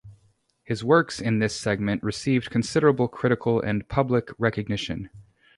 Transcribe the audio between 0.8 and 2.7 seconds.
works in this segment received